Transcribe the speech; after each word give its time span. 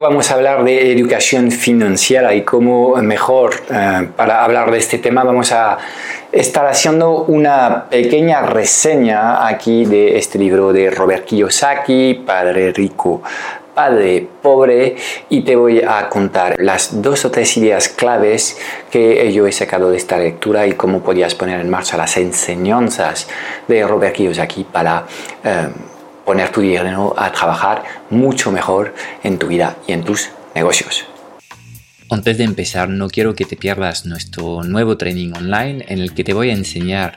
Vamos 0.00 0.30
a 0.30 0.34
hablar 0.34 0.62
de 0.62 0.92
educación 0.92 1.50
financiera 1.50 2.32
y 2.32 2.42
cómo 2.42 2.94
mejor 3.02 3.54
eh, 3.68 4.08
para 4.14 4.44
hablar 4.44 4.70
de 4.70 4.78
este 4.78 4.98
tema 4.98 5.24
vamos 5.24 5.50
a 5.50 5.76
estar 6.30 6.68
haciendo 6.68 7.24
una 7.24 7.86
pequeña 7.90 8.42
reseña 8.42 9.44
aquí 9.44 9.86
de 9.86 10.16
este 10.16 10.38
libro 10.38 10.72
de 10.72 10.88
Robert 10.90 11.24
Kiyosaki, 11.24 12.22
Padre 12.24 12.72
Rico, 12.72 13.22
Padre 13.74 14.24
Pobre, 14.40 14.94
y 15.30 15.40
te 15.40 15.56
voy 15.56 15.82
a 15.82 16.08
contar 16.08 16.54
las 16.60 17.02
dos 17.02 17.24
o 17.24 17.32
tres 17.32 17.56
ideas 17.56 17.88
claves 17.88 18.56
que 18.92 19.32
yo 19.32 19.48
he 19.48 19.52
sacado 19.52 19.90
de 19.90 19.96
esta 19.96 20.16
lectura 20.16 20.64
y 20.68 20.74
cómo 20.74 21.00
podías 21.00 21.34
poner 21.34 21.58
en 21.60 21.70
marcha 21.70 21.96
las 21.96 22.16
enseñanzas 22.18 23.26
de 23.66 23.84
Robert 23.84 24.14
Kiyosaki 24.14 24.62
para... 24.62 25.06
Eh, 25.42 25.97
poner 26.28 26.52
tu 26.52 26.60
dinero 26.60 27.14
a 27.16 27.32
trabajar 27.32 27.84
mucho 28.10 28.52
mejor 28.52 28.94
en 29.22 29.38
tu 29.38 29.46
vida 29.46 29.78
y 29.86 29.92
en 29.92 30.04
tus 30.04 30.28
negocios. 30.54 31.06
Antes 32.10 32.36
de 32.36 32.44
empezar, 32.44 32.90
no 32.90 33.08
quiero 33.08 33.34
que 33.34 33.46
te 33.46 33.56
pierdas 33.56 34.04
nuestro 34.04 34.62
nuevo 34.62 34.98
training 34.98 35.32
online 35.32 35.86
en 35.88 36.00
el 36.00 36.12
que 36.12 36.24
te 36.24 36.34
voy 36.34 36.50
a 36.50 36.52
enseñar 36.52 37.16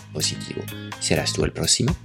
positivo. 0.11 0.61
¿Serás 0.99 1.33
tú 1.33 1.43
el 1.43 1.51
próximo? 1.51 1.95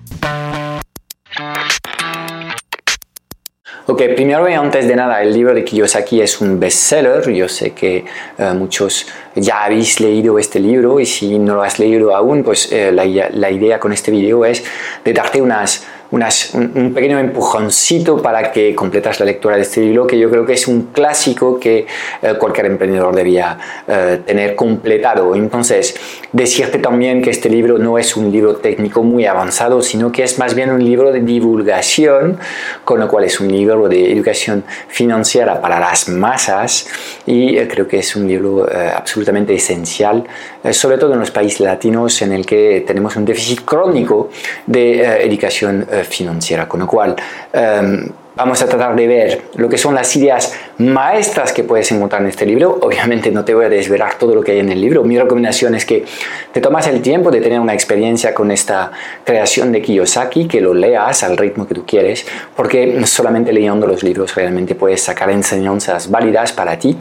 Ok, 3.88 4.02
primero 4.16 4.48
y 4.48 4.52
antes 4.52 4.88
de 4.88 4.96
nada, 4.96 5.22
el 5.22 5.32
libro 5.32 5.54
de 5.54 5.62
Kiyosaki 5.62 6.20
es 6.20 6.40
un 6.40 6.58
bestseller. 6.58 7.30
Yo 7.30 7.48
sé 7.48 7.70
que 7.70 8.04
eh, 8.36 8.52
muchos 8.52 9.06
ya 9.36 9.62
habéis 9.62 10.00
leído 10.00 10.40
este 10.40 10.58
libro 10.58 10.98
y 10.98 11.06
si 11.06 11.38
no 11.38 11.54
lo 11.54 11.62
has 11.62 11.78
leído 11.78 12.14
aún, 12.16 12.42
pues 12.42 12.72
eh, 12.72 12.90
la, 12.90 13.04
la, 13.04 13.48
idea 13.48 13.78
con 13.78 13.92
este 13.92 14.10
video 14.10 14.44
es 14.44 14.64
de 15.04 15.12
darte 15.12 15.40
unas 15.40 15.86
un, 16.10 16.92
pequeño 16.94 17.18
empujoncito 17.18 18.20
para 18.22 18.52
que 18.52 18.74
completas 18.74 19.18
la 19.20 19.26
lectura 19.26 19.56
de 19.56 19.62
este 19.62 19.80
libro, 19.80 20.06
que 20.06 20.18
yo 20.18 20.30
creo 20.30 20.46
que 20.46 20.52
es 20.52 20.68
un 20.68 20.88
clásico 20.92 21.58
que 21.58 21.86
eh, 22.22 22.34
cualquier 22.38 22.66
emprendedor 22.66 23.14
debía 23.14 23.58
eh, 23.86 24.20
tener 24.24 24.54
completado. 24.54 25.34
Entonces, 25.34 25.96
decirte 26.32 26.78
también 26.78 27.22
que 27.22 27.30
este 27.30 27.48
libro 27.48 27.78
no 27.78 27.98
es 27.98 28.16
un 28.16 28.30
libro 28.30 28.56
técnico 28.56 29.02
muy 29.02 29.26
avanzado, 29.26 29.82
sino 29.82 30.12
que 30.12 30.22
es 30.22 30.38
más 30.38 30.54
bien 30.54 30.70
un 30.70 30.84
libro 30.84 31.12
de 31.12 31.20
divulgación, 31.20 32.38
con 32.84 33.00
lo 33.00 33.08
cual 33.08 33.24
es 33.24 33.40
un 33.40 33.50
libro 33.50 33.88
de 33.88 34.12
educación 34.12 34.64
financiera 34.88 35.60
para 35.60 35.80
las 35.80 36.08
masas 36.08 36.86
y 37.26 37.56
eh, 37.56 37.68
creo 37.68 37.88
que 37.88 37.98
es 37.98 38.14
un 38.14 38.28
libro 38.28 38.66
absolutamente 38.94 39.54
esencial, 39.54 40.24
sobre 40.72 40.98
todo 40.98 41.12
en 41.14 41.20
los 41.20 41.30
países 41.30 41.60
latinos 41.60 42.22
en 42.22 42.32
el 42.32 42.44
que 42.44 42.84
tenemos 42.86 43.16
un 43.16 43.24
déficit 43.24 43.64
crónico 43.64 44.30
de 44.66 45.24
educación 45.24 45.86
financiera. 46.08 46.68
Con 46.68 46.80
lo 46.80 46.86
cual, 46.86 47.14
em, 47.52 48.08
vamos 48.36 48.60
a 48.60 48.68
tratar 48.68 48.94
de 48.94 49.06
ver 49.06 49.42
lo 49.56 49.68
que 49.68 49.78
son 49.78 49.94
las 49.94 50.14
ideas 50.14 50.54
maestras 50.78 51.54
que 51.54 51.64
puedes 51.64 51.90
encontrar 51.90 52.20
en 52.20 52.28
este 52.28 52.44
libro. 52.44 52.78
Obviamente 52.82 53.30
no 53.30 53.44
te 53.44 53.54
voy 53.54 53.64
a 53.64 53.68
desvelar 53.70 54.18
todo 54.18 54.34
lo 54.34 54.42
que 54.42 54.52
hay 54.52 54.58
en 54.58 54.68
el 54.68 54.80
libro. 54.80 55.02
Mi 55.04 55.18
recomendación 55.18 55.74
es 55.74 55.86
que 55.86 56.04
te 56.52 56.60
tomas 56.60 56.86
el 56.86 57.00
tiempo 57.00 57.30
de 57.30 57.40
tener 57.40 57.58
una 57.58 57.72
experiencia 57.72 58.34
con 58.34 58.50
esta 58.50 58.92
creación 59.24 59.72
de 59.72 59.80
Kiyosaki, 59.80 60.46
que 60.46 60.60
lo 60.60 60.74
leas 60.74 61.22
al 61.22 61.38
ritmo 61.38 61.66
que 61.66 61.74
tú 61.74 61.86
quieres, 61.86 62.26
porque 62.54 63.04
solamente 63.06 63.54
leyendo 63.54 63.86
los 63.86 64.02
libros 64.02 64.34
realmente 64.34 64.74
puedes 64.74 65.02
sacar 65.02 65.30
enseñanzas 65.30 66.10
válidas 66.10 66.52
para 66.52 66.78
ti 66.78 66.96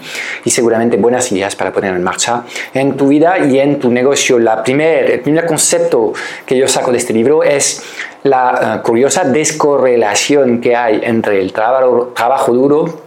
y 0.45 0.49
seguramente 0.49 0.95
buenas 0.95 1.29
ideas 1.33 1.55
para 1.55 1.73
poner 1.73 1.93
en 1.93 2.03
marcha 2.03 2.43
en 2.73 2.95
tu 2.95 3.09
vida 3.09 3.39
y 3.39 3.59
en 3.59 3.79
tu 3.79 3.91
negocio. 3.91 4.39
La 4.39 4.63
primer, 4.63 5.11
el 5.11 5.19
primer 5.19 5.45
concepto 5.45 6.13
que 6.45 6.57
yo 6.57 6.67
saco 6.69 6.91
de 6.91 6.97
este 6.97 7.11
libro 7.11 7.43
es 7.43 7.83
la 8.25 8.77
eh, 8.77 8.81
curiosa 8.81 9.23
descorrelación 9.23 10.59
que 10.59 10.75
hay 10.75 10.99
entre 11.03 11.39
el 11.39 11.53
trabajo, 11.53 12.53
duro 12.53 13.01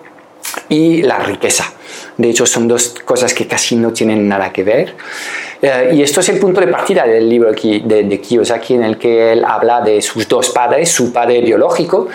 y 0.68 1.02
la 1.02 1.18
riqueza. 1.18 1.64
De 2.16 2.30
hecho, 2.30 2.46
son 2.46 2.68
dos 2.68 2.94
cosas 3.04 3.34
que 3.34 3.46
casi 3.48 3.74
no 3.74 3.92
tienen 3.92 4.28
nada 4.28 4.52
que 4.52 4.62
ver. 4.62 4.94
Eh, 5.60 5.90
y 5.94 6.02
esto 6.02 6.20
es 6.20 6.28
el 6.28 6.38
punto 6.38 6.60
de 6.60 6.68
partida 6.68 7.04
del 7.04 7.28
libro 7.28 7.50
de, 7.50 8.04
de, 8.04 8.20
Kiyosaki, 8.20 8.74
en 8.74 8.84
el 8.84 8.96
que 8.96 9.32
él 9.32 9.44
habla 9.44 9.80
de 9.80 10.00
sus 10.00 10.28
dos 10.28 10.50
padres, 10.50 10.88
su 10.88 11.12
padre 11.12 11.40
biológico, 11.40 12.06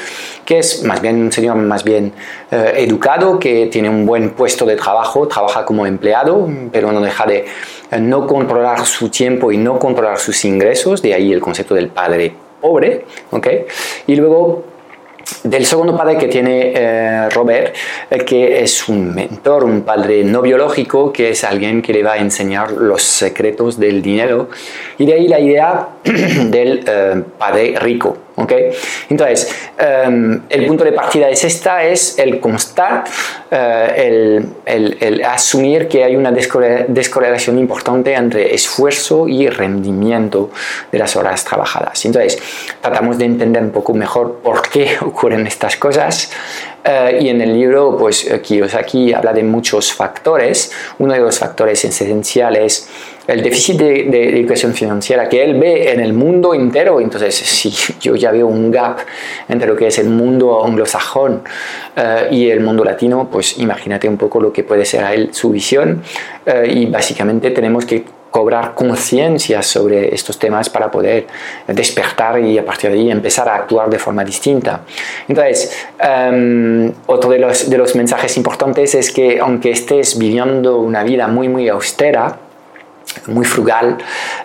que 0.45 0.59
es 0.59 0.83
más 0.83 1.01
bien 1.01 1.23
un 1.23 1.31
señor 1.31 1.57
más 1.57 1.83
bien 1.83 2.13
eh, 2.51 2.73
educado, 2.77 3.37
que 3.37 3.67
tiene 3.67 3.89
un 3.89 4.05
buen 4.05 4.29
puesto 4.29 4.65
de 4.65 4.77
trabajo, 4.77 5.27
trabaja 5.27 5.65
como 5.65 5.85
empleado, 5.85 6.49
pero 6.71 6.93
no 6.93 7.01
deja 7.01 7.25
de 7.25 7.43
no 7.99 8.25
controlar 8.27 8.85
su 8.85 9.09
tiempo 9.09 9.51
y 9.51 9.57
no 9.57 9.77
controlar 9.77 10.19
sus 10.19 10.45
ingresos, 10.45 11.01
de 11.01 11.13
ahí 11.13 11.33
el 11.33 11.41
concepto 11.41 11.75
del 11.75 11.89
padre 11.89 12.42
pobre, 12.63 13.03
¿ok? 13.31 13.47
Y 14.07 14.15
luego 14.15 14.63
del 15.43 15.65
segundo 15.65 15.95
padre 15.97 16.17
que 16.17 16.27
tiene 16.27 16.71
eh, 16.73 17.29
Robert, 17.29 17.75
eh, 18.09 18.19
que 18.19 18.61
es 18.63 18.87
un 18.87 19.13
mentor, 19.13 19.65
un 19.65 19.81
padre 19.81 20.23
no 20.23 20.41
biológico, 20.41 21.11
que 21.11 21.31
es 21.31 21.43
alguien 21.43 21.81
que 21.81 21.93
le 21.93 22.03
va 22.03 22.13
a 22.13 22.17
enseñar 22.17 22.71
los 22.71 23.03
secretos 23.03 23.77
del 23.77 24.01
dinero. 24.01 24.49
Y 24.97 25.05
de 25.05 25.13
ahí 25.13 25.27
la 25.27 25.39
idea 25.39 25.87
del 26.03 26.83
eh, 26.87 27.23
padre 27.37 27.75
rico, 27.79 28.17
¿okay? 28.35 28.71
Entonces, 29.09 29.55
em, 29.77 30.41
el 30.49 30.65
punto 30.65 30.83
de 30.83 30.91
partida 30.91 31.29
es 31.29 31.43
esta, 31.43 31.83
es 31.83 32.17
el 32.17 32.39
constar, 32.39 33.03
eh, 33.51 34.43
el, 34.65 35.23
asumir 35.23 35.87
que 35.87 36.03
hay 36.03 36.15
una 36.15 36.31
descorrelación 36.31 37.59
importante 37.59 38.13
entre 38.13 38.53
esfuerzo 38.53 39.27
y 39.27 39.47
rendimiento 39.49 40.49
de 40.91 40.99
las 40.99 41.15
horas 41.15 41.43
trabajadas. 41.43 42.03
Entonces, 42.05 42.39
tratamos 42.81 43.17
de 43.17 43.25
entender 43.25 43.63
un 43.63 43.71
poco 43.71 43.93
mejor 43.93 44.39
por 44.43 44.67
qué 44.69 44.97
ocurren 45.01 45.47
estas 45.47 45.77
cosas. 45.77 46.31
Eh, 46.85 47.19
y 47.21 47.29
en 47.29 47.41
el 47.41 47.53
libro, 47.53 47.97
pues 47.97 48.29
Kiyosaki 48.43 49.13
habla 49.13 49.33
de 49.33 49.43
muchos 49.43 49.93
factores. 49.93 50.71
Uno 50.99 51.13
de 51.13 51.19
los 51.19 51.39
factores 51.39 51.83
esenciales 51.85 52.89
el 53.27 53.41
déficit 53.41 53.77
de, 53.77 54.39
educación 54.39 54.73
financiera 54.73 55.29
que 55.29 55.43
él 55.43 55.57
ve 55.59 55.91
en 55.91 55.99
el 55.99 56.13
mundo 56.13 56.53
entero. 56.53 56.99
Entonces, 56.99 57.35
si 57.35 57.71
yo 58.01 58.15
ya 58.15 58.31
veo 58.31 58.47
un 58.47 58.71
gap 58.71 58.99
entre 59.47 59.67
lo 59.67 59.75
que 59.75 59.87
es 59.87 59.97
el 59.99 60.09
mundo 60.09 60.63
anglosajón 60.63 61.41
eh, 61.95 62.27
y 62.31 62.49
el 62.49 62.59
mundo 62.59 62.83
latino, 62.83 63.29
pues 63.31 63.57
imagínate 63.59 64.09
un 64.09 64.17
poco 64.17 64.41
lo 64.41 64.51
que 64.51 64.63
puede 64.63 64.85
ser 64.85 65.03
a 65.03 65.13
él 65.13 65.29
su 65.31 65.51
visión. 65.51 66.03
Eh, 66.45 66.67
y 66.69 66.85
básicamente 66.87 67.51
tenemos 67.51 67.85
que 67.85 68.03
cobrar 68.33 68.73
conciencia 68.73 69.61
sobre 69.61 70.13
estos 70.15 70.39
temas 70.39 70.67
para 70.67 70.89
poder 70.89 71.27
despertar 71.67 72.39
y 72.39 72.57
a 72.57 72.65
partir 72.65 72.89
de 72.89 72.97
ahí 72.97 73.11
empezar 73.11 73.47
a 73.47 73.53
actuar 73.53 73.91
de 73.91 73.99
forma 73.99 74.25
distinta. 74.25 74.81
Entonces, 75.27 75.71
em, 75.99 76.91
otro 77.05 77.29
de 77.29 77.37
los, 77.37 77.69
de 77.69 77.77
los 77.77 77.95
mensajes 77.95 78.35
importantes 78.35 78.95
es 78.95 79.11
que 79.11 79.39
aunque 79.39 79.69
estés 79.69 80.17
viviendo 80.17 80.79
una 80.79 81.03
vida 81.03 81.27
muy, 81.27 81.47
muy 81.47 81.69
austera, 81.69 82.39
muy 83.27 83.45
frugal, 83.45 83.97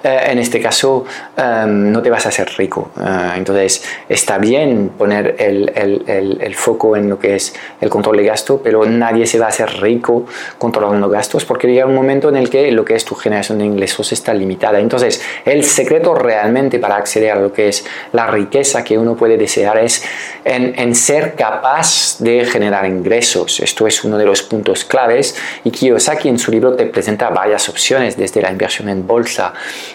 eh, 0.02 0.20
en 0.30 0.38
este 0.38 0.60
caso 0.60 1.04
em, 1.36 1.90
no 1.92 2.02
te 2.02 2.10
vas 2.10 2.26
a 2.26 2.28
hacer 2.28 2.48
rico. 2.56 2.90
Eh, 2.98 3.32
entonces 3.36 3.82
está 4.08 4.38
bien 4.38 4.90
poner 4.96 5.36
el, 5.38 5.72
el, 5.74 6.38
el, 6.40 6.54
foco 6.54 6.96
en 6.96 7.08
lo 7.08 7.18
que 7.18 7.36
es 7.36 7.54
el 7.80 7.88
control 7.88 8.16
de 8.18 8.24
gasto, 8.24 8.60
pero 8.62 8.84
nadie 8.84 9.26
se 9.26 9.38
va 9.38 9.46
a 9.46 9.48
hacer 9.48 9.80
rico 9.80 10.26
controlando 10.58 11.08
gastos 11.08 11.44
porque 11.44 11.68
llega 11.68 11.86
un 11.86 11.94
momento 11.94 12.28
en 12.28 12.36
el 12.36 12.50
que 12.50 12.70
lo 12.72 12.84
que 12.84 12.94
es 12.94 13.04
tu 13.04 13.14
generación 13.14 13.58
de 13.58 13.64
ingresos 13.64 14.12
está 14.12 14.34
limitada. 14.34 14.80
Entonces 14.80 15.22
el 15.44 15.64
secreto 15.64 16.14
realmente 16.14 16.78
para 16.78 16.96
acceder 16.96 17.32
a 17.32 17.36
lo 17.36 17.52
que 17.52 17.68
es 17.68 17.84
la 18.12 18.26
riqueza 18.26 18.84
que 18.84 18.98
uno 18.98 19.16
puede 19.16 19.36
desear 19.36 19.78
es 19.78 20.04
en, 20.44 20.78
en 20.78 20.94
ser 20.94 21.34
capaz 21.34 22.18
de 22.18 22.44
generar 22.44 22.86
ingresos. 22.86 23.60
Esto 23.60 23.86
es 23.86 24.04
uno 24.04 24.18
de 24.18 24.24
los 24.24 24.42
puntos 24.42 24.84
claves 24.84 25.36
y 25.64 25.70
Kiyosaki 25.70 26.28
en 26.28 26.38
su 26.38 26.50
libro 26.50 26.74
te 26.74 26.86
presenta 26.86 27.30
varias 27.30 27.68
opciones 27.68 28.16
desde 28.16 28.42
la 28.42 28.50
inversión 28.58 28.88
en 28.88 29.06
bolsa, 29.06 29.52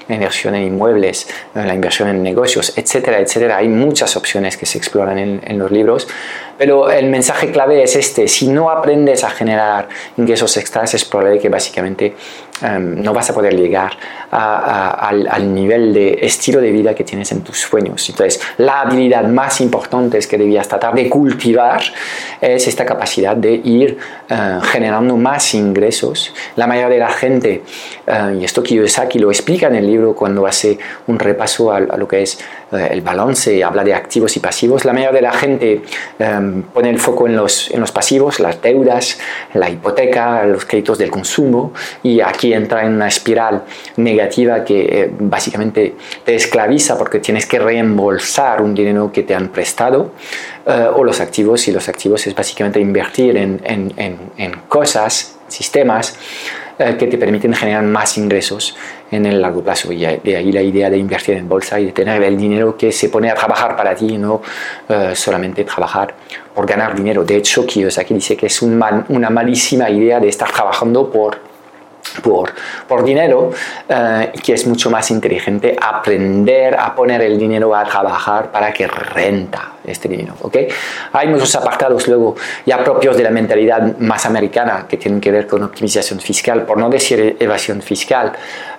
la 0.07 0.15
inversión 0.15 0.55
en 0.55 0.63
inmuebles, 0.63 1.27
la 1.53 1.73
inversión 1.73 2.07
en 2.07 2.23
negocios, 2.23 2.73
etcétera, 2.77 3.19
etcétera. 3.19 3.57
Hay 3.57 3.67
muchas 3.67 4.15
opciones 4.15 4.55
que 4.55 4.65
se 4.65 4.77
exploran 4.77 5.17
en, 5.19 5.59
los 5.59 5.69
libros, 5.71 6.07
pero 6.57 6.89
el 6.89 7.07
mensaje 7.07 7.51
clave 7.51 7.83
es 7.83 7.95
este, 7.95 8.27
si 8.27 8.47
no 8.47 8.69
aprendes 8.69 9.23
a 9.23 9.29
generar 9.29 9.89
ingresos 10.17 10.55
extras 10.57 10.93
es 10.93 11.05
probable 11.05 11.39
que 11.39 11.49
básicamente 11.49 12.15
em, 12.61 13.01
no 13.01 13.13
vas 13.13 13.29
a 13.29 13.33
poder 13.33 13.55
llegar 13.55 13.97
al, 14.31 15.53
nivel 15.53 15.93
de 15.93 16.19
estilo 16.21 16.59
de 16.59 16.71
vida 16.71 16.95
que 16.95 17.03
tienes 17.03 17.31
en 17.31 17.41
tus 17.41 17.59
sueños. 17.59 18.09
Entonces, 18.09 18.41
la 18.57 18.81
habilidad 18.81 19.25
más 19.25 19.61
importante 19.61 20.17
es 20.17 20.27
que 20.27 20.37
debías 20.37 20.67
tratar 20.67 20.95
de 20.95 21.09
cultivar 21.09 21.81
es 22.41 22.67
esta 22.67 22.85
capacidad 22.85 23.35
de 23.35 23.53
ir 23.53 23.97
eh, 24.29 24.59
generando 24.63 25.15
más 25.15 25.53
ingresos. 25.53 26.33
La 26.55 26.67
mayoría 26.67 26.89
de 26.89 26.99
la 26.99 27.09
gente, 27.09 27.61
eh, 28.05 28.37
y 28.39 28.43
esto 28.43 28.61
Kiyosaki 28.61 29.19
lo 29.19 29.31
explica 29.31 29.67
en 29.67 29.75
el 29.75 29.87
libro 29.87 30.13
cuando 30.13 30.45
hace 30.45 30.77
un 31.07 31.19
repaso 31.19 31.71
a, 31.71 31.79
lo 31.79 32.07
que 32.07 32.23
es 32.23 32.39
eh, 32.71 32.89
el 32.91 33.01
balance, 33.01 33.63
habla 33.63 33.83
de 33.83 33.93
activos 33.93 34.35
y 34.35 34.39
pasivos, 34.39 34.83
la 34.83 34.93
mayoría 34.93 35.15
de 35.15 35.21
la 35.21 35.33
gente 35.33 35.81
pone 36.73 36.89
el 36.89 36.99
foco 36.99 37.27
en 37.27 37.35
los, 37.35 37.71
en 37.71 37.79
los 37.79 37.91
pasivos, 37.91 38.39
las 38.39 38.61
deudas, 38.61 39.19
la 39.53 39.69
hipoteca, 39.69 40.43
los 40.45 40.65
créditos 40.65 40.97
del 40.97 41.11
consumo, 41.11 41.73
y 42.01 42.19
aquí 42.19 42.42
entra 42.51 42.85
en 42.85 42.95
una 42.95 43.07
espiral 43.07 43.63
negativa 43.97 44.65
que 44.65 45.11
básicamente 45.19 45.95
te 46.25 46.35
esclaviza 46.35 46.97
porque 46.97 47.19
tienes 47.19 47.45
que 47.45 47.59
reembolsar 47.59 48.61
un 48.61 48.73
dinero 48.73 49.11
que 49.11 49.23
te 49.23 49.35
han 49.35 49.49
prestado. 49.49 50.11
Eh, 50.65 50.87
o 50.95 51.03
los 51.03 51.19
activos, 51.19 51.67
y 51.67 51.73
los 51.73 51.89
activos 51.89 52.25
es 52.25 52.33
básicamente 52.33 52.79
invertir 52.79 53.35
en, 53.35 53.59
cosas, 54.69 55.37
sistemas 55.49 56.17
eh, 56.79 56.95
que 56.97 57.07
te 57.07 57.17
permiten 57.17 57.53
generar 57.53 57.83
más 57.83 58.17
ingresos 58.17 58.73
en 59.11 59.25
el 59.25 59.41
largo 59.41 59.61
plazo. 59.61 59.91
Y 59.91 59.99
de 59.99 60.37
ahí 60.37 60.53
la 60.53 60.61
idea 60.61 60.89
de 60.89 60.97
invertir 60.97 61.35
en 61.35 61.49
bolsa 61.49 61.81
y 61.81 61.87
de 61.87 61.91
tener 61.91 62.23
el 62.23 62.37
dinero 62.37 62.77
que 62.77 62.93
se 62.93 63.09
pone 63.09 63.29
a 63.29 63.35
trabajar 63.35 63.75
para 63.75 63.93
ti, 63.93 64.17
no 64.17 64.41
eh, 64.87 65.11
solamente 65.15 65.65
trabajar 65.65 66.15
por 66.55 66.65
ganar 66.65 66.95
dinero. 66.95 67.25
De 67.25 67.35
hecho, 67.35 67.65
Kiyosaki 67.65 68.13
dice 68.13 68.37
que 68.37 68.45
es 68.45 68.61
una 68.61 69.29
malísima 69.29 69.89
idea 69.89 70.21
de 70.21 70.29
estar 70.29 70.49
trabajando 70.49 71.11
por 71.11 71.42
por, 72.21 72.51
por 72.87 73.03
dinero, 73.03 73.51
eh, 73.87 74.31
que 74.43 74.53
es 74.53 74.67
mucho 74.67 74.89
más 74.89 75.09
inteligente 75.11 75.75
aprender 75.79 76.75
a 76.77 76.93
poner 76.93 77.21
el 77.21 77.37
dinero 77.37 77.75
a 77.75 77.83
trabajar 77.83 78.51
para 78.51 78.71
que 78.73 78.87
renta 78.87 79.73
este 79.85 80.07
dinero. 80.07 80.35
¿okay? 80.41 80.67
Hay 81.11 81.27
muchos 81.27 81.53
apartados 81.55 82.07
luego 82.07 82.35
ya 82.65 82.83
propios 82.83 83.17
de 83.17 83.23
la 83.23 83.29
mentalidad 83.29 83.97
más 83.97 84.25
americana 84.25 84.85
que 84.87 84.97
tienen 84.97 85.19
que 85.19 85.31
ver 85.31 85.47
con 85.47 85.63
optimización 85.63 86.19
fiscal, 86.19 86.63
por 86.63 86.77
no 86.77 86.89
decir 86.89 87.37
evasión 87.39 87.81
fiscal, 87.81 88.33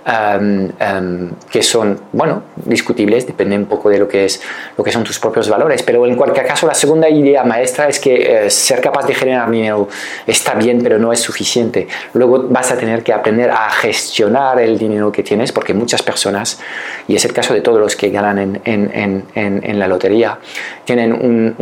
em, 0.07 0.71
em, 0.79 1.31
que 1.51 1.63
son, 1.63 1.99
bueno, 2.13 2.43
discutibles, 2.57 3.27
depende 3.27 3.57
un 3.57 3.67
poco 3.67 3.89
de 3.91 3.99
lo 3.99 4.09
que, 4.09 4.25
es, 4.25 4.41
lo 4.77 4.85
que 4.85 4.93
son 4.93 5.05
tus 5.05 5.19
propios 5.19 5.49
valores, 5.49 5.83
pero 5.83 6.07
en 6.07 6.17
cualquier 6.17 6.47
caso 6.47 6.67
la 6.67 6.75
segunda 6.75 7.09
idea 7.09 7.45
maestra 7.45 7.89
es 7.89 7.99
que 7.99 8.47
eh, 8.47 8.51
ser 8.51 8.81
capaz 8.81 9.07
de 9.07 9.15
generar 9.15 9.51
dinero 9.51 9.89
está 10.27 10.55
bien, 10.55 10.81
pero 10.83 10.99
no 10.99 11.13
es 11.13 11.21
suficiente. 11.21 11.89
Luego 12.13 12.47
vas 12.49 12.71
a 12.73 12.77
tener 12.77 13.03
que 13.03 13.13
aprender 13.13 13.51
a 13.51 13.71
gestionar 13.71 14.61
el 14.61 14.79
dinero 14.79 15.11
que 15.11 15.23
tienes, 15.23 15.53
porque 15.53 15.75
muchas 15.75 16.03
personas, 16.03 16.61
y 17.09 17.17
es 17.17 17.25
el 17.25 17.33
caso 17.33 17.55
de 17.55 17.61
todos 17.61 17.81
los 17.81 17.97
que 17.97 18.11
ganan 18.11 18.39
en, 18.39 18.61
en, 18.65 19.25
en, 19.35 19.61
en 19.65 19.79
la 19.79 19.89
lotería, 19.89 20.39
tienen 20.85 21.55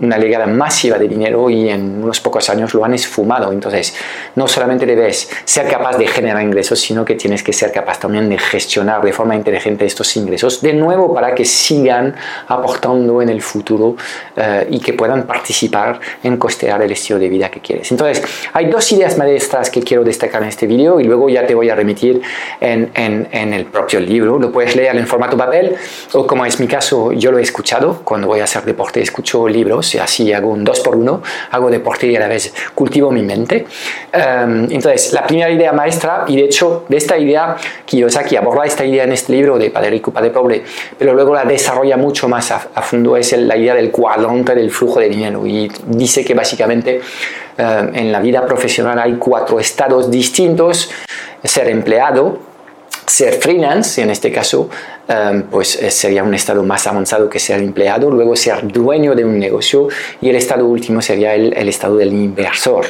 una 0.00 0.18
llegada 0.18 0.46
masiva 0.46 0.98
de 0.98 1.08
dinero 1.08 1.48
y 1.50 1.68
en 1.68 2.02
unos 2.02 2.20
pocos 2.20 2.48
años 2.50 2.74
lo 2.74 2.84
han 2.84 2.94
esfumado. 2.94 3.52
Entonces, 3.52 3.94
no 4.36 4.46
solamente 4.46 4.86
debes 4.86 5.30
ser 5.44 5.66
capaz 5.68 5.96
de 5.96 6.06
generar 6.06 6.42
ingresos, 6.42 6.80
sino 6.80 7.04
que 7.04 7.14
tienes 7.14 7.42
que 7.42 7.52
ser 7.52 7.69
capaz 7.70 7.98
también 7.98 8.28
de 8.28 8.38
gestionar 8.38 9.02
de 9.02 9.12
forma 9.12 9.34
inteligente 9.34 9.84
estos 9.84 10.16
ingresos, 10.16 10.60
de 10.60 10.72
nuevo 10.72 11.12
para 11.12 11.34
que 11.34 11.44
sigan 11.44 12.14
aportando 12.48 13.22
en 13.22 13.28
el 13.28 13.42
futuro 13.42 13.96
eh, 14.36 14.66
y 14.70 14.78
que 14.80 14.92
puedan 14.92 15.26
participar 15.26 16.00
en 16.22 16.36
costear 16.36 16.82
el 16.82 16.92
estilo 16.92 17.18
de 17.18 17.28
vida 17.28 17.50
que 17.50 17.60
quieres. 17.60 17.90
Entonces, 17.90 18.22
hay 18.52 18.66
dos 18.66 18.90
ideas 18.92 19.16
maestras 19.16 19.70
que 19.70 19.82
quiero 19.82 20.04
destacar 20.04 20.42
en 20.42 20.48
este 20.48 20.66
vídeo 20.66 21.00
y 21.00 21.04
luego 21.04 21.28
ya 21.28 21.46
te 21.46 21.54
voy 21.54 21.68
a 21.70 21.74
remitir 21.74 22.20
en, 22.60 22.90
en, 22.94 23.28
en 23.30 23.54
el 23.54 23.66
propio 23.66 24.00
libro. 24.00 24.38
Lo 24.38 24.50
puedes 24.50 24.76
leer 24.76 24.96
en 24.96 25.06
formato 25.06 25.36
papel 25.36 25.76
o 26.12 26.26
como 26.26 26.44
es 26.46 26.60
mi 26.60 26.66
caso, 26.66 27.12
yo 27.12 27.32
lo 27.32 27.38
he 27.38 27.42
escuchado 27.42 28.00
cuando 28.04 28.26
voy 28.26 28.40
a 28.40 28.44
hacer 28.44 28.64
deporte, 28.64 29.00
escucho 29.00 29.48
libros 29.48 29.94
y 29.94 29.98
así 29.98 30.32
hago 30.32 30.50
un 30.50 30.64
dos 30.64 30.80
por 30.80 30.96
uno, 30.96 31.22
hago 31.50 31.70
deporte 31.70 32.06
y 32.06 32.16
a 32.16 32.20
la 32.20 32.28
vez 32.28 32.52
cultivo 32.74 33.10
mi 33.10 33.22
mente. 33.22 33.66
Em, 34.12 34.64
entonces, 34.70 35.12
la 35.12 35.26
primera 35.26 35.50
idea 35.50 35.72
maestra, 35.72 36.24
y 36.26 36.36
de 36.36 36.44
hecho 36.44 36.84
de 36.88 36.96
esta 36.96 37.18
idea, 37.18 37.56
Kiyosaki 37.84 38.36
aborda 38.36 38.64
esta 38.64 38.84
idea 38.84 39.04
en 39.04 39.12
este 39.12 39.32
libro 39.32 39.58
de 39.58 39.70
Padre 39.70 39.90
Rico, 39.90 40.10
Padre 40.10 40.30
Pobre, 40.30 40.62
pero 40.98 41.14
luego 41.14 41.34
la 41.34 41.44
desarrolla 41.44 41.96
mucho 41.96 42.28
más 42.28 42.50
a, 42.50 42.58
fondo, 42.82 43.16
es 43.16 43.32
la 43.32 43.56
idea 43.56 43.74
del 43.74 43.90
cuadrante 43.90 44.54
del 44.54 44.70
flujo 44.70 45.00
de 45.00 45.08
dinero. 45.08 45.46
Y 45.46 45.70
dice 45.86 46.24
que 46.24 46.34
básicamente 46.34 47.00
em, 47.56 47.94
en 47.94 48.12
la 48.12 48.20
vida 48.20 48.44
profesional 48.46 48.98
hay 48.98 49.14
cuatro 49.14 49.60
estados 49.60 50.10
distintos, 50.10 50.90
ser 51.42 51.68
empleado, 51.68 52.38
ser 53.06 53.34
freelance, 53.34 54.00
en 54.00 54.10
este 54.10 54.30
caso, 54.30 54.68
Em, 55.10 55.42
pues 55.42 55.74
eh, 55.82 55.90
sería 55.90 56.22
un 56.22 56.32
estado 56.34 56.62
más 56.62 56.86
avanzado 56.86 57.28
que 57.28 57.40
ser 57.40 57.60
empleado, 57.60 58.08
luego 58.10 58.36
ser 58.36 58.68
dueño 58.68 59.12
de 59.16 59.24
un 59.24 59.40
negocio 59.40 59.88
y 60.20 60.28
el 60.28 60.36
estado 60.36 60.64
último 60.66 61.02
sería 61.02 61.34
el, 61.34 61.52
el, 61.52 61.68
estado 61.68 61.96
del 61.96 62.12
inversor. 62.12 62.86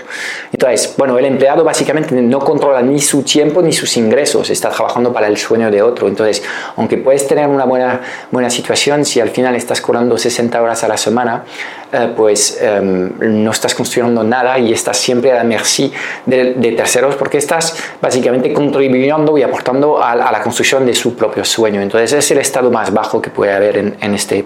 Entonces, 0.53 0.95
bueno, 0.99 1.19
el 1.19 1.25
empleado 1.25 1.65
básicamente 1.65 2.15
no 2.21 2.41
controla 2.41 2.83
ni 2.83 3.01
su 3.01 3.23
tiempo 3.23 3.63
ni 3.63 3.73
sus 3.73 3.97
ingresos, 3.97 4.51
está 4.51 4.69
trabajando 4.69 5.15
para 5.15 5.29
el 5.29 5.39
sueño 5.39 5.71
de 5.71 5.81
otro. 5.81 6.09
Entonces, 6.09 6.43
aunque 6.77 6.99
puedes 6.99 7.27
tener 7.27 7.49
una 7.49 7.65
buena, 7.65 8.03
buena 8.31 8.51
situación, 8.51 9.07
si 9.07 9.19
al 9.19 9.31
final 9.31 9.57
estás 9.57 9.81
cobrando 9.81 10.19
60 10.19 10.61
horas 10.61 10.85
a 10.85 10.89
la 10.89 10.99
semana, 10.99 11.45
eh, 11.93 12.13
pues 12.15 12.59
em, 12.61 13.11
no 13.19 13.51
estás 13.51 13.75
construyendo 13.75 14.23
nada 14.23 14.59
y 14.59 14.73
estás 14.73 14.99
siempre 14.99 15.33
a 15.33 15.37
la 15.37 15.45
merced 15.45 15.91
de, 16.27 16.75
terceros 16.77 17.17
porque 17.17 17.39
estás 17.39 17.75
básicamente 18.01 18.53
contribuyendo 18.53 19.37
y 19.39 19.43
aportando 19.43 20.01
a, 20.01 20.13
a 20.13 20.31
la 20.31 20.41
construcción 20.43 20.85
de 20.85 20.95
su 20.95 21.17
propio 21.17 21.45
sueño. 21.45 21.81
Entonces, 21.81 22.10
es 22.19 22.31
el 22.31 22.39
estado 22.39 22.71
más 22.71 22.93
bajo 22.93 23.21
que 23.21 23.31
puede 23.31 23.53
haber 23.53 23.77
en, 23.77 24.15
este 24.15 24.45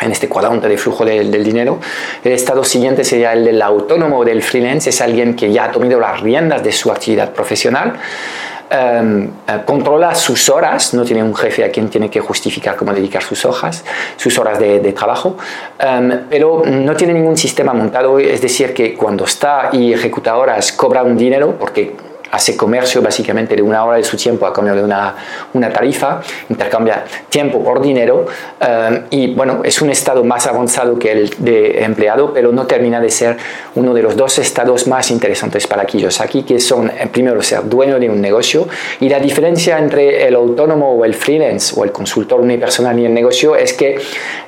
en 0.00 0.12
este 0.12 0.28
cuadrante 0.28 0.68
de 0.68 0.78
flujo 0.78 1.04
del, 1.04 1.42
dinero. 1.42 1.80
El 2.22 2.32
estado 2.32 2.62
siguiente 2.62 3.04
sería 3.04 3.32
el 3.32 3.44
del 3.44 3.60
autónomo 3.60 4.18
o 4.18 4.24
del 4.24 4.42
freelance, 4.42 4.90
es 4.90 5.00
alguien 5.00 5.34
que 5.34 5.52
ya 5.52 5.64
ha 5.64 5.72
tomado 5.72 5.98
las 5.98 6.20
riendas 6.20 6.62
de 6.62 6.70
su 6.70 6.92
actividad 6.92 7.32
profesional, 7.32 7.94
em, 8.70 9.24
eh, 9.24 9.30
controla 9.64 10.14
sus 10.14 10.48
horas, 10.50 10.94
no 10.94 11.04
tiene 11.04 11.22
un 11.22 11.34
jefe 11.34 11.64
a 11.64 11.70
quien 11.70 11.88
tiene 11.88 12.10
que 12.10 12.20
justificar 12.20 12.76
cómo 12.76 12.92
dedicar 12.92 13.22
sus 13.22 13.44
hojas, 13.44 13.84
sus 14.16 14.38
horas 14.38 14.60
de, 14.60 14.92
trabajo, 14.92 15.36
em, 15.78 16.26
pero 16.30 16.62
no 16.64 16.94
tiene 16.94 17.14
ningún 17.14 17.36
sistema 17.36 17.72
montado, 17.72 18.18
es 18.20 18.40
decir, 18.40 18.74
que 18.74 18.94
cuando 18.94 19.24
está 19.24 19.70
y 19.72 19.92
ejecuta 19.92 20.36
horas 20.36 20.70
cobra 20.70 21.02
un 21.02 21.16
dinero 21.16 21.56
porque 21.58 22.07
hace 22.30 22.56
comercio 22.56 23.00
básicamente 23.02 23.56
de 23.56 23.62
una 23.62 23.84
hora 23.84 23.96
de 23.96 24.04
su 24.04 24.16
tiempo 24.16 24.46
a 24.46 24.52
cambio 24.52 24.74
de 24.74 24.82
una, 24.82 25.14
una 25.54 25.72
tarifa, 25.72 26.20
intercambia 26.48 27.04
tiempo 27.28 27.62
por 27.62 27.80
dinero 27.80 28.26
eh, 28.60 29.02
y 29.10 29.34
bueno, 29.34 29.62
es 29.64 29.80
un 29.80 29.90
estado 29.90 30.24
más 30.24 30.46
avanzado 30.46 30.98
que 30.98 31.12
el 31.12 31.30
de 31.38 31.84
empleado, 31.84 32.32
pero 32.32 32.52
no 32.52 32.66
termina 32.66 33.00
de 33.00 33.10
ser 33.10 33.36
uno 33.74 33.94
de 33.94 34.02
los 34.02 34.16
dos 34.16 34.38
estados 34.38 34.86
más 34.86 35.10
interesantes 35.10 35.66
para 35.66 35.84
Kiyosaki, 35.84 36.42
que 36.42 36.60
son 36.60 36.88
eh, 36.88 37.08
primero 37.10 37.42
ser 37.42 37.68
dueño 37.68 37.98
de 37.98 38.10
un 38.10 38.20
negocio 38.20 38.68
y 39.00 39.08
la 39.08 39.20
diferencia 39.20 39.78
entre 39.78 40.26
el 40.26 40.34
autónomo 40.34 40.92
o 40.92 41.04
el 41.04 41.14
freelance 41.14 41.74
o 41.78 41.84
el 41.84 41.92
consultor 41.92 42.40
unipersonal 42.40 42.98
y 42.98 43.06
el 43.06 43.14
negocio 43.14 43.56
es 43.56 43.72
que 43.72 43.98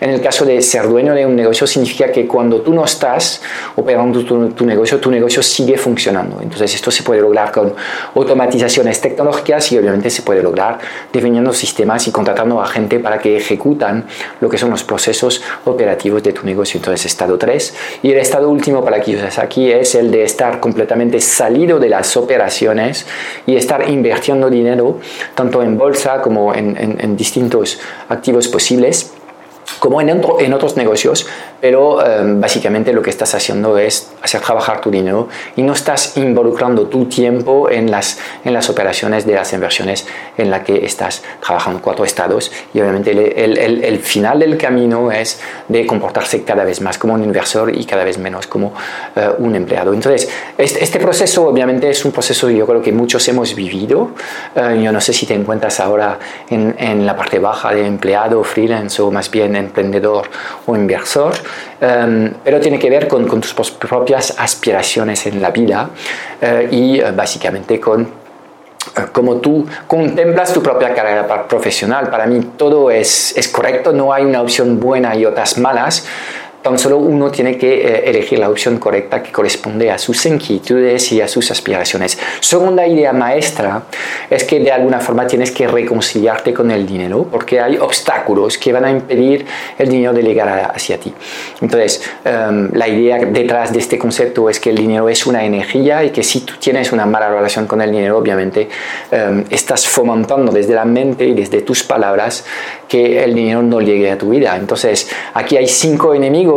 en 0.01 0.11
el 0.11 0.21
caso 0.21 0.45
de 0.45 0.61
ser 0.61 0.89
dueño 0.89 1.15
de 1.15 1.25
un 1.25 1.37
negocio 1.37 1.67
significa 1.67 2.11
que 2.13 2.27
cuando 2.27 2.61
tú 2.61 2.75
no 2.75 2.85
estás 2.85 3.43
operando 3.77 4.25
tu, 4.25 4.51
tu 4.51 4.67
negocio, 4.67 4.99
tu 4.99 5.11
negocio 5.11 5.43
sigue 5.43 5.77
funcionando. 5.77 6.41
Entonces 6.43 6.75
esto 6.75 6.91
se 6.91 7.03
puede 7.03 7.21
lograr 7.21 7.53
con 7.53 7.70
automatizaciones 8.15 9.01
tecnológicas 9.01 9.73
y 9.73 9.79
obviamente 9.79 10.11
se 10.11 10.23
puede 10.23 10.43
lograr 10.43 10.79
definiendo 11.13 11.53
sistemas 11.53 12.07
y 12.09 12.13
contratando 12.13 12.61
a 12.61 12.67
gente 12.67 12.99
para 12.99 13.19
que 13.19 13.37
ejecutan 13.37 14.07
lo 14.41 14.49
que 14.49 14.59
son 14.59 14.71
los 14.71 14.85
procesos 14.85 15.43
operativos 15.65 16.23
de 16.23 16.33
tu 16.33 16.45
negocio. 16.45 16.79
Entonces, 16.79 17.07
estado 17.07 17.39
3. 17.39 17.75
Y 18.03 18.13
el 18.13 18.19
estado 18.19 18.49
último 18.49 18.85
para 18.85 18.99
aquí 18.99 19.71
es 19.71 19.95
el 19.95 20.11
de 20.11 20.25
estar 20.25 20.61
completamente 20.61 21.21
salido 21.21 21.79
de 21.79 21.89
las 21.89 22.17
operaciones 22.17 23.07
y 23.47 23.57
estar 23.57 23.89
invirtiendo 23.89 24.51
dinero 24.51 24.99
tanto 25.35 25.63
en 25.63 25.77
bolsa 25.77 26.21
como 26.23 26.55
en 26.55 27.17
distintos 27.17 27.81
activos 28.09 28.49
posibles 28.49 29.13
como 29.79 30.01
en, 30.01 30.09
en 30.09 30.53
otros 30.53 30.77
negocios, 30.77 31.27
pero 31.61 32.05
em, 32.05 32.41
básicamente 32.41 32.93
lo 32.93 33.03
que 33.03 33.11
estás 33.11 33.35
haciendo 33.35 33.79
es 33.79 34.11
hacer 34.23 34.41
trabajar 34.41 34.81
tu 34.81 34.91
dinero 34.91 35.29
y 35.57 35.63
no 35.63 35.73
estás 35.73 36.17
involucrando 36.17 36.87
tu 36.87 37.07
tiempo 37.07 37.71
en 37.71 37.91
las, 37.91 38.19
en 38.45 38.55
las 38.55 38.71
operaciones 38.71 39.27
de 39.27 39.35
las 39.35 39.53
inversiones 39.53 40.07
en 40.37 40.51
las 40.51 40.63
que 40.63 40.85
estás 40.85 41.23
trabajando 41.41 41.81
cuatro 41.83 42.05
estados 42.05 42.51
y 42.73 42.81
obviamente 42.81 43.11
el, 43.11 43.59
el, 43.59 43.85
el, 43.85 43.99
final 43.99 44.41
del 44.41 44.57
camino 44.57 45.13
es 45.13 45.41
de 45.69 45.87
comportarse 45.87 46.43
cada 46.43 46.65
vez 46.65 46.81
más 46.81 46.99
como 46.99 47.15
un 47.15 47.23
inversor 47.23 47.75
y 47.75 47.85
cada 47.85 48.05
vez 48.05 48.19
menos 48.19 48.47
como 48.47 48.73
eh, 49.15 49.29
un 49.39 49.55
empleado. 49.55 49.93
Entonces, 49.93 50.29
este, 50.57 50.83
este, 50.83 50.99
proceso 50.99 51.47
obviamente 51.47 51.91
es 51.91 52.05
un 52.05 52.13
proceso 52.13 52.49
yo 52.51 52.67
creo 52.67 52.83
que 52.83 52.93
muchos 52.93 53.27
hemos 53.29 53.55
vivido. 53.55 54.11
Eh, 54.55 54.81
yo 54.83 54.93
no 54.93 55.01
sé 55.01 55.13
si 55.13 55.27
te 55.27 55.35
encuentras 55.35 55.81
ahora 55.81 56.19
en, 56.49 56.75
en 56.79 57.07
la 57.07 57.17
parte 57.17 57.39
baja 57.39 57.73
de 57.75 57.87
empleado, 57.87 58.43
freelance 58.43 59.01
o 59.03 59.11
más 59.11 59.31
bien 59.31 59.57
emprendedor 59.61 60.29
o 60.67 60.75
inversor, 60.75 61.35
em, 61.81 62.33
pero 62.43 62.61
tiene 62.61 62.79
que 62.79 62.91
ver 62.91 63.07
con, 63.07 63.27
con, 63.29 63.41
tus 63.41 63.71
propias 63.71 64.35
aspiraciones 64.39 65.27
en 65.27 65.41
la 65.41 65.51
vida 65.51 65.91
eh, 66.41 66.69
y 66.71 67.01
eh, 67.01 67.13
básicamente 67.13 67.79
con 67.79 68.03
eh, 68.03 69.03
como 69.13 69.37
tú 69.37 69.67
contemplas 69.87 70.53
tu 70.53 70.63
propia 70.63 70.95
carrera 70.95 71.47
profesional. 71.47 72.09
Para 72.09 72.27
mí 72.27 72.41
todo 72.57 72.91
es, 72.91 73.37
es 73.37 73.49
correcto, 73.49 73.93
no 73.93 74.13
hay 74.13 74.25
una 74.25 74.43
opción 74.43 74.81
buena 74.81 75.15
y 75.15 75.25
otras 75.27 75.59
malas 75.59 76.07
tan 76.63 76.79
solo 76.79 76.99
uno 76.99 77.31
tiene 77.31 77.57
que 77.57 77.87
eh, 77.87 78.11
elegir 78.11 78.39
la 78.39 78.51
opción 78.51 78.79
correcta 78.79 79.23
que 79.23 79.33
corresponde 79.33 79.91
a 79.91 79.97
sus 79.97 80.27
inquietudes 80.27 81.11
y 81.13 81.21
a 81.21 81.29
sus 81.29 81.51
aspiraciones. 81.51 82.19
Segunda 82.41 82.87
idea 82.87 83.13
maestra 83.13 83.85
es 84.29 84.45
que 84.45 84.61
de 84.61 84.71
alguna 84.71 85.01
forma 85.01 85.27
tienes 85.27 85.53
que 85.53 85.67
reconciliarte 85.67 86.53
con 86.53 86.71
el 86.71 86.87
dinero 86.87 87.27
porque 87.31 87.61
hay 87.61 87.79
obstáculos 87.79 88.59
que 88.59 88.73
van 88.73 88.85
a 88.85 88.91
impedir 88.91 89.47
el 89.79 89.89
dinero 89.89 90.13
de 90.13 90.23
llegar 90.23 90.71
hacia 90.75 90.99
ti. 90.99 91.15
Entonces, 91.63 92.03
em, 92.25 92.71
la 92.75 92.89
idea 92.89 93.19
detrás 93.19 93.73
de 93.73 93.79
este 93.79 93.99
concepto 93.99 94.51
es 94.51 94.61
que 94.61 94.71
el 94.71 94.77
dinero 94.77 95.09
es 95.09 95.27
una 95.27 95.45
energía 95.45 96.05
y 96.05 96.11
que 96.11 96.23
si 96.23 96.41
tú 96.41 96.55
tienes 96.59 96.93
una 96.93 97.07
mala 97.07 97.31
relación 97.31 97.67
con 97.67 97.81
el 97.81 97.91
dinero, 97.91 98.19
obviamente 98.19 98.69
em, 99.11 99.45
estás 99.49 99.87
fomentando 99.89 100.53
desde 100.53 100.75
la 100.75 100.85
mente 100.85 101.27
y 101.27 101.33
desde 101.33 101.63
tus 101.63 101.83
palabras 101.85 102.45
que 102.87 103.25
el 103.25 103.35
dinero 103.35 103.63
no 103.63 103.81
llegue 103.81 104.11
a 104.11 104.19
tu 104.19 104.31
vida. 104.31 104.57
Entonces, 104.57 105.09
aquí 105.33 105.57
hay 105.57 105.69
cinco 105.69 106.13
enemigos 106.13 106.50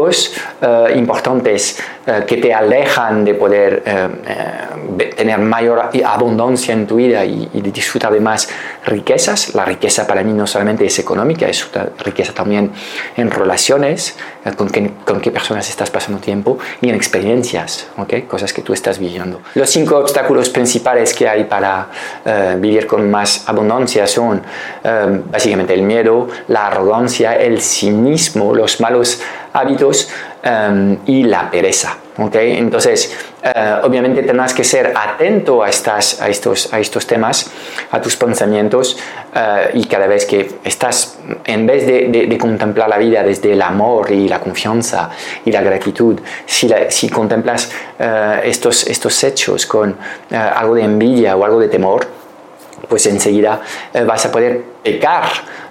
eh, 0.62 0.98
importantes 0.98 1.80
eh, 2.06 2.26
que 2.28 2.36
te 2.36 2.54
alejan 2.54 3.24
de 3.24 3.34
poder 3.34 3.82
eh, 3.86 5.10
tener 5.16 5.40
mayor 5.40 5.90
abundancia 6.06 6.74
en 6.74 6.86
tu 6.86 6.98
vida 6.98 7.24
y, 7.24 7.48
de 7.54 7.72
disfrutar 7.72 8.12
de 8.12 8.20
más 8.20 8.50
riquezas. 8.86 9.56
La 9.56 9.64
riqueza 9.64 10.06
para 10.06 10.22
mí 10.22 10.34
no 10.34 10.46
solamente 10.46 10.86
es 10.86 11.00
económica, 11.00 11.48
es 11.48 11.66
riqueza 12.00 12.34
también 12.34 12.72
en 13.16 13.32
relaciones, 13.32 14.18
con, 14.58 14.70
qué, 14.70 14.92
con 15.06 15.22
qué 15.22 15.32
personas 15.32 15.70
estás 15.70 15.90
pasando 15.90 16.20
tiempo 16.20 16.60
y 16.82 16.90
en 16.90 16.96
experiencias, 16.96 17.88
¿okay? 17.98 18.24
cosas 18.24 18.52
que 18.52 18.62
tú 18.62 18.74
estás 18.74 19.00
viviendo. 19.00 19.40
Los 19.56 19.70
cinco 19.70 19.98
obstáculos 19.98 20.50
principales 20.50 21.14
que 21.14 21.30
hay 21.30 21.46
para 21.46 21.88
vivir 22.58 22.86
con 22.86 23.10
más 23.10 23.48
abundancia 23.48 24.06
son 24.08 24.42
básicamente 25.32 25.74
el 25.74 25.84
miedo, 25.84 26.28
la 26.50 26.68
arrogancia, 26.68 27.34
el 27.36 27.62
cinismo, 27.62 28.54
los 28.54 28.82
malos 28.82 29.22
hábitos 29.54 30.10
em, 30.44 30.98
y 31.06 31.24
la 31.24 31.50
pereza. 31.50 31.98
¿okay? 32.18 32.58
Entonces, 32.58 33.18
eh, 33.44 33.76
obviamente 33.84 34.24
tendrás 34.24 34.54
que 34.54 34.64
ser 34.64 34.94
atento 34.96 35.64
a, 35.64 35.70
estas, 35.70 36.22
a, 36.22 36.30
estos, 36.30 36.74
a 36.74 36.80
estos 36.80 37.08
temas, 37.08 37.52
a 37.92 38.02
tus 38.02 38.16
pensamientos 38.16 38.98
eh, 39.36 39.72
y 39.74 39.86
cada 39.86 40.08
vez 40.08 40.26
que 40.26 40.50
estás, 40.64 41.20
en 41.46 41.66
vez 41.66 41.86
de, 41.86 42.38
contemplar 42.40 42.90
la 42.90 42.98
vida 42.98 43.24
desde 43.24 43.54
el 43.54 43.62
amor 43.62 44.12
y 44.12 44.28
la 44.28 44.40
confianza 44.40 45.10
y 45.46 45.52
la 45.52 45.62
gratitud, 45.62 46.20
si, 46.46 46.70
si 46.90 47.10
contemplas 47.10 47.72
eh, 48.00 48.42
estos, 48.46 48.88
estos 48.88 49.24
hechos 49.24 49.66
con 49.66 49.96
algo 50.32 50.76
de 50.76 50.84
envidia 50.84 51.36
o 51.36 51.46
algo 51.46 51.60
de 51.60 51.68
temor, 51.68 52.23
pues 52.88 53.06
enseguida 53.06 53.62
vas 54.06 54.26
a 54.26 54.32
poder 54.32 54.62
pecar 54.84 55.24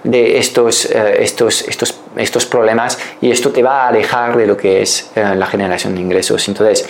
de 0.03 0.37
estos, 0.37 0.85
estos, 0.85 1.67
estos 1.67 1.93
estos 2.17 2.45
problemas 2.45 2.97
y 3.21 3.31
esto 3.31 3.51
te 3.51 3.63
va 3.63 3.85
a 3.85 3.87
alejar 3.89 4.37
de 4.37 4.47
lo 4.47 4.57
que 4.57 4.81
es 4.81 5.11
eh, 5.15 5.35
la 5.35 5.45
generación 5.47 5.95
de 5.95 6.01
ingresos. 6.01 6.47
Entonces, 6.47 6.87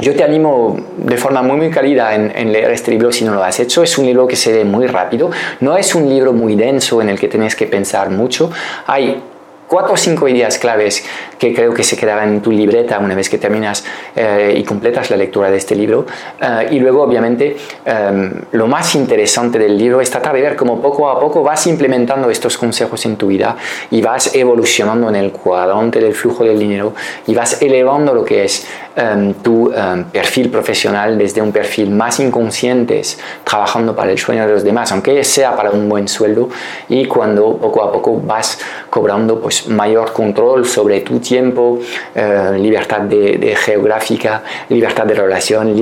yo 0.00 0.14
te 0.14 0.24
animo 0.24 0.76
de 0.96 1.16
forma 1.16 1.42
muy, 1.42 1.56
muy 1.56 1.70
cálida 1.70 2.14
en, 2.14 2.52
leer 2.52 2.70
este 2.72 2.90
libro 2.90 3.12
si 3.12 3.24
no 3.24 3.34
lo 3.34 3.44
has 3.44 3.60
hecho. 3.60 3.82
Es 3.82 3.96
un 3.96 4.06
libro 4.06 4.26
que 4.26 4.36
se 4.36 4.52
lee 4.52 4.64
muy 4.64 4.86
rápido, 4.86 5.30
no 5.60 5.76
es 5.76 5.94
un 5.94 6.08
libro 6.08 6.32
muy 6.32 6.56
denso 6.56 7.00
en 7.00 7.08
el 7.08 7.18
que 7.18 7.28
tienes 7.28 7.54
que 7.54 7.66
pensar 7.66 8.10
mucho. 8.10 8.50
Hay 8.86 9.22
cuatro 9.68 9.94
o 9.94 9.96
cinco 9.96 10.28
ideas 10.28 10.58
claves 10.58 11.04
que 11.44 11.54
creo 11.54 11.74
que 11.74 11.84
se 11.84 11.96
quedarán 11.96 12.30
en 12.30 12.40
tu 12.40 12.50
libreta 12.50 12.98
una 12.98 13.14
vez 13.14 13.28
que 13.28 13.36
terminas 13.36 13.84
eh, 14.16 14.54
y 14.56 14.64
completas 14.64 15.10
la 15.10 15.16
lectura 15.16 15.50
de 15.50 15.58
este 15.58 15.74
libro. 15.74 16.06
Eh, 16.40 16.68
y 16.70 16.78
luego, 16.80 17.02
obviamente, 17.02 17.56
em, 17.84 18.32
lo 18.52 18.66
más 18.66 18.94
interesante 18.94 19.58
del 19.58 19.76
libro 19.76 20.00
es 20.00 20.10
tratar 20.10 20.34
de 20.34 20.40
ver 20.40 20.56
cómo 20.56 20.80
poco 20.80 21.10
a 21.10 21.20
poco 21.20 21.42
vas 21.42 21.66
implementando 21.66 22.30
estos 22.30 22.56
consejos 22.56 23.04
en 23.04 23.16
tu 23.16 23.26
vida 23.26 23.56
y 23.90 24.00
vas 24.00 24.34
evolucionando 24.34 25.08
en 25.10 25.16
el 25.16 25.32
cuadrante 25.32 26.00
del 26.00 26.14
flujo 26.14 26.44
del 26.44 26.58
dinero 26.58 26.94
y 27.26 27.34
vas 27.34 27.60
elevando 27.60 28.14
lo 28.14 28.24
que 28.24 28.44
es 28.44 28.66
em, 28.96 29.34
tu 29.34 29.70
em, 29.72 30.04
perfil 30.04 30.48
profesional 30.48 31.18
desde 31.18 31.42
un 31.42 31.52
perfil 31.52 31.90
más 31.90 32.20
inconsciente, 32.20 33.02
trabajando 33.42 33.94
para 33.94 34.12
el 34.12 34.18
sueño 34.18 34.46
de 34.46 34.52
los 34.52 34.64
demás, 34.64 34.92
aunque 34.92 35.22
sea 35.24 35.54
para 35.56 35.70
un 35.70 35.88
buen 35.88 36.08
sueldo, 36.08 36.48
y 36.88 37.04
cuando 37.06 37.56
poco 37.56 37.82
a 37.82 37.92
poco 37.92 38.20
vas 38.24 38.58
cobrando 38.88 39.40
pues, 39.40 39.68
mayor 39.68 40.12
control 40.12 40.64
sobre 40.64 41.00
tu 41.00 41.18
tiempo, 41.18 41.33
eh, 41.36 42.58
libertad 42.58 43.00
de, 43.02 43.56
geográfica, 43.56 44.42
libertad 44.68 45.04
de 45.04 45.14
relación, 45.14 45.74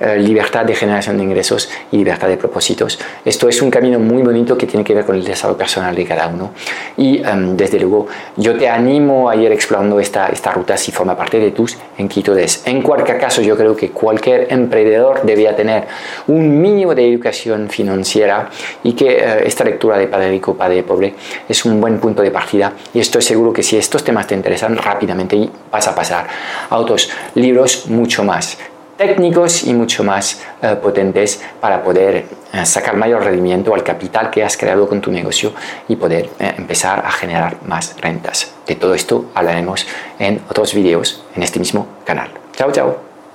eh, 0.00 0.18
libertad 0.18 0.64
de 0.64 0.74
generación 0.74 1.16
de 1.16 1.24
ingresos 1.24 1.68
y 1.92 1.98
libertad 1.98 2.28
de 2.28 2.36
propósitos. 2.36 2.98
Esto 3.24 3.48
es 3.48 3.62
un 3.62 3.70
camino 3.70 3.98
muy 3.98 4.22
bonito 4.22 4.56
que 4.56 4.66
tiene 4.66 4.84
que 4.84 4.94
ver 4.94 5.04
con 5.04 5.16
el 5.16 5.24
desarrollo 5.24 5.58
personal 5.58 5.94
de 5.94 6.04
cada 6.04 6.28
uno. 6.28 6.52
Y 6.96 7.22
em, 7.22 7.56
desde 7.56 7.78
luego 7.80 8.06
yo 8.36 8.56
te 8.56 8.68
animo 8.68 9.28
a 9.28 9.36
ir 9.36 9.50
explorando 9.52 9.98
esta, 10.00 10.28
esta 10.28 10.52
ruta 10.52 10.76
si 10.76 10.92
forma 10.92 11.16
parte 11.16 11.38
de 11.38 11.50
tus 11.50 11.76
inquietudes. 11.98 12.62
En 12.66 12.82
cualquier 12.82 13.18
caso, 13.18 13.42
yo 13.42 13.56
creo 13.56 13.76
que 13.76 13.90
cualquier 13.90 14.52
emprendedor 14.52 15.22
debía 15.22 15.54
tener 15.54 15.84
un 16.26 16.60
mínimo 16.60 16.94
de 16.94 17.08
educación 17.08 17.68
financiera 17.68 18.48
y 18.82 18.92
que 18.92 19.18
eh, 19.18 19.42
esta 19.46 19.64
lectura 19.64 19.98
de 19.98 20.06
Padre 20.06 20.30
Rico, 20.30 20.54
Padre 20.54 20.82
Pobre 20.82 21.14
es 21.48 21.64
un 21.64 21.80
buen 21.80 21.98
punto 21.98 22.22
de 22.22 22.30
partida. 22.30 22.72
Y 22.94 23.00
estoy 23.00 23.22
seguro 23.22 23.52
que 23.52 23.62
si 23.62 23.76
estos 23.76 24.04
temas 24.04 24.26
te 24.26 24.34
interesan, 24.34 24.76
rápidamente 24.92 25.48
vas 25.70 25.86
a 25.88 25.94
pasar 25.94 26.26
a 26.68 26.76
otros 26.76 27.10
libros 27.34 27.86
mucho 27.86 28.24
más 28.24 28.58
técnicos 29.00 29.64
y 29.64 29.72
mucho 29.72 30.04
más 30.04 30.42
eh, 30.60 30.76
potentes 30.76 31.40
para 31.58 31.82
poder 31.82 32.26
eh, 32.52 32.66
sacar 32.66 32.96
mayor 32.96 33.24
rendimiento 33.24 33.74
al 33.74 33.82
capital 33.82 34.28
que 34.30 34.44
has 34.44 34.58
creado 34.58 34.86
con 34.86 35.00
tu 35.00 35.10
negocio 35.10 35.54
y 35.88 35.96
poder 35.96 36.28
eh, 36.38 36.52
empezar 36.58 36.98
a 36.98 37.10
generar 37.10 37.56
más 37.64 37.96
rentas. 37.98 38.52
De 38.66 38.74
todo 38.74 38.92
esto 38.94 39.30
hablaremos 39.34 39.86
en 40.18 40.42
otros 40.50 40.74
vídeos 40.74 41.24
en 41.34 41.42
este 41.42 41.58
mismo 41.58 41.86
canal. 42.04 42.28
Chao, 42.54 42.70
chao. 42.72 43.09